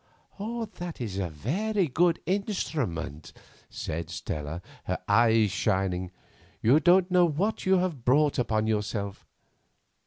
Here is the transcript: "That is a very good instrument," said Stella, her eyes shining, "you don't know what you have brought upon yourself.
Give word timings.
"That 0.79 0.99
is 0.99 1.19
a 1.19 1.29
very 1.29 1.87
good 1.87 2.23
instrument," 2.25 3.33
said 3.69 4.09
Stella, 4.09 4.63
her 4.85 4.97
eyes 5.07 5.51
shining, 5.51 6.09
"you 6.59 6.79
don't 6.79 7.11
know 7.11 7.25
what 7.25 7.67
you 7.67 7.77
have 7.77 8.03
brought 8.03 8.39
upon 8.39 8.65
yourself. 8.65 9.27